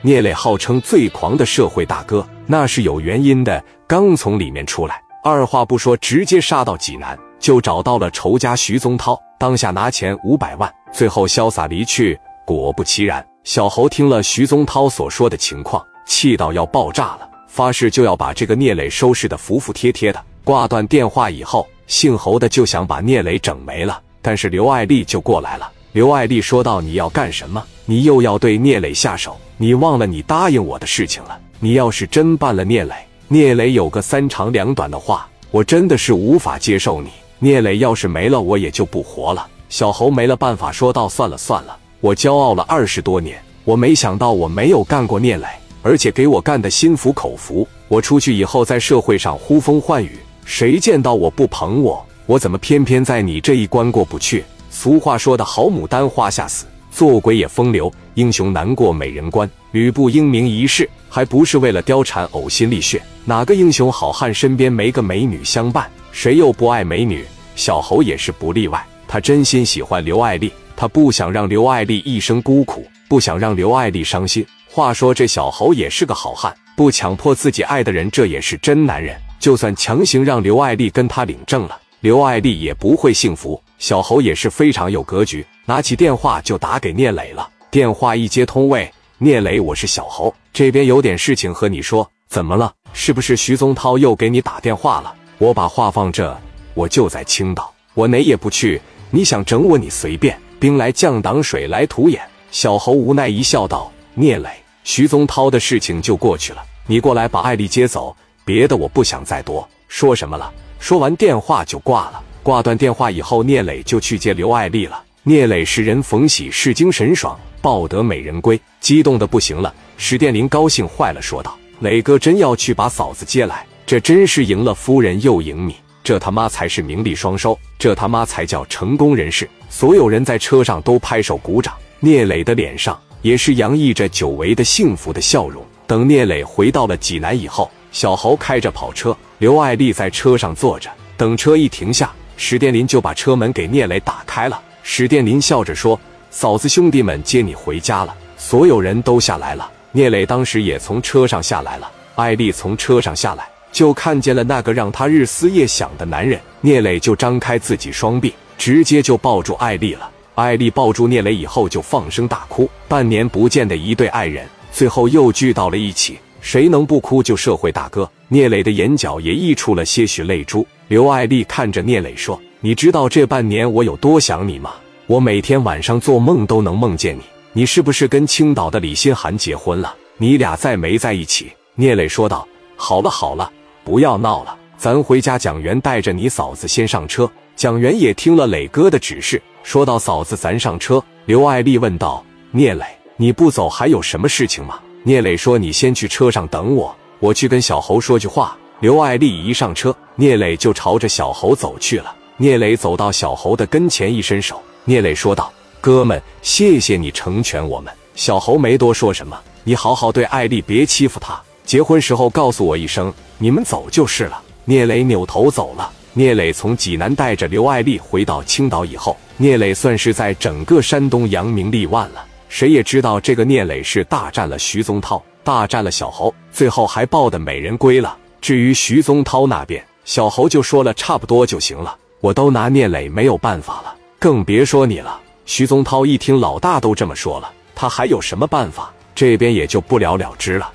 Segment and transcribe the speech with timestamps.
[0.00, 3.62] 聂磊号称最狂的社会大哥，那是有原因的。
[3.86, 12.16] 刚从里面出来，二话不说，直接杀到济南，就找到了仇家徐宗涛，当下拿钱五百万，最后潇洒离去。
[12.46, 20.24] 果不其然，小侯听了徐宗涛所说的情况，气到要爆炸了，发誓就要把这个聂磊收拾的服服帖帖的。
[20.44, 25.72] 挂断电话以后，姓侯的就想把聂磊整没了，但是刘爱丽就过来了。
[25.92, 27.64] 刘爱丽说道：“你要干什么？
[27.86, 29.34] 你又要对聂磊下手？
[29.56, 31.38] 你忘了你答应我的事情了？
[31.60, 32.94] 你要是真办了聂磊，
[33.26, 37.08] 聂磊有个三长两短的话，我真的是无法接受你。
[37.38, 45.46] 聂磊要是没了，我也就不活了。”小侯没了办法，说道：“算了算了，我骄傲了二十多年，我没想到我没有干过聂磊，
[45.82, 47.66] 而且给我干的心服口服。
[47.88, 52.04] 我出去以后在社会上呼风唤雨，谁见到我不捧我？
[52.26, 57.92] 我怎么偏偏在你这一关过不去？”俗话说的好，牡丹花下死，做鬼也风流。
[58.14, 63.00] 英雄难过美人关，吕布英明一世，还不是为了貂蝉呕心沥血？
[63.24, 65.88] 哪个英雄好汉身边没个美女相伴？
[66.10, 67.24] 谁又不爱美女？
[67.54, 68.84] 小侯也是不例外。
[69.06, 74.44] 他真心喜欢刘爱丽，他不想让刘爱丽一生孤苦，不想让刘爱丽伤心。
[74.68, 79.16] 话说这小侯也是个好汉，不强迫自己爱的人，这也是真男人。
[79.38, 81.80] 就算强行让刘爱丽跟他领证了。
[82.00, 83.60] 刘爱丽也不会幸福。
[83.78, 87.48] 小侯也是非常有格局，拿起电话就打给聂磊了。
[87.70, 92.08] 电话一接通，喂，聂磊，我是小侯，这边有点事情和你说。
[92.28, 92.72] 怎么了？
[92.92, 95.14] 是不是徐宗涛又给你打电话了？
[95.38, 96.36] 我把话放这，
[96.74, 98.80] 我就在青岛，我哪也不去。
[99.10, 100.36] 你想整我，你随便。
[100.58, 102.20] 兵来将挡，水来土掩。
[102.50, 104.50] 小侯无奈一笑，道：“聂磊，
[104.82, 112.22] 徐宗涛的事情就过去了，你过来把艾丽接走，别的我不想再多说什么了。”说完电话就挂了。
[112.42, 115.02] 挂断电话以后，聂磊就去接刘爱丽了。
[115.22, 119.74] 聂磊是人逢喜事精神爽，抱得美人归，激动的不行了。
[119.96, 135.62] 史殿林高兴坏了，说道：“磊哥真要去把嫂子接来，这真是赢了夫人又赢你，这他妈才是名利双收，这他妈才叫成功人士。”所有人在车上都拍手鼓掌，聂磊的脸上也是洋溢着久违的幸福的笑容。
[135.86, 137.70] 等聂磊回到了济南以后。
[137.90, 140.90] 小侯开着跑车，刘爱丽在车上坐着。
[141.16, 144.62] 等车一停下，史殿林就把车门给聂磊打开了。
[144.84, 146.00] 史殿林笑着说
[146.30, 149.68] ：“嫂子，兄弟们接你回家了。”所有人都下来了。
[149.90, 151.90] 聂磊当时也从车上下来了。
[152.14, 156.40] 艾丽从车上下来，就看见了那个让他日思夜想的男人。
[156.60, 160.08] 聂磊就张开自己双臂，直接就抱住艾丽了。
[160.36, 162.70] 艾丽抱住聂磊以后就放声大哭。
[162.86, 166.16] 半年不见的一对爱人，最后又聚到了一起。
[166.40, 167.20] 谁能不哭？
[167.20, 170.64] 就社会大哥聂磊的眼角也溢出了些许泪珠。
[170.88, 174.72] 刘爱丽看着聂磊说：“你知道这半年我有多想你吗？
[175.06, 177.20] 我每天晚上做梦都能梦见你。
[177.52, 179.94] 你是不是跟青岛的李心寒结婚了？
[180.16, 183.52] 你俩在没在一起？”聂磊说道：“好了好了，
[183.84, 187.30] 不要闹了，咱回家。”蒋元带着你嫂子先上车。
[187.54, 192.86] 蒋元也听了磊哥的指示，说道：“嫂子，咱上车。”刘爱丽问道：“聂磊，
[193.18, 202.14] 你不走还有什么事情吗？”聂磊说：“你先去车上等我，我去跟小侯说句话。”刘爱丽一上车，聂磊就朝着小侯走去了。
[202.36, 205.52] 聂磊走到小侯的跟前，一伸手，聂磊说道
[205.82, 211.36] ：“哥们，谢谢你成全我们。”小侯没多说什么，你好好对爱丽，别欺负她。
[211.64, 214.40] 结婚时候告诉我一声，你们走就是了。
[214.64, 215.90] 聂磊扭头走了。
[216.12, 222.24] 聂磊从济南带着刘爱丽回到青岛以后，聂磊算是在整个山东扬名立万了。
[222.48, 228.16] 谁也知道这个聂磊是大战了徐宗涛，大战了小侯，最后还抱得美人归了。
[228.40, 235.20] 至于徐宗涛那边，小侯就说了差不多就行了，我都拿聂磊没有办法了，更别说你了。
[235.44, 238.92] 徐宗涛一听老大都这么说了，他还有什么办法？
[239.14, 240.70] 这边也就不了了之了。